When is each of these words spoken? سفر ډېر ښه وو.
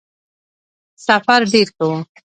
سفر 1.05 1.39
ډېر 1.51 1.67
ښه 1.75 1.83
وو. 1.89 1.97